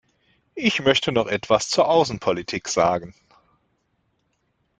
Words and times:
Ich 0.55 0.81
möchte 0.81 1.11
noch 1.11 1.27
etwas 1.27 1.69
zur 1.69 1.87
Außenpolitik 1.87 2.67
sagen. 2.67 3.13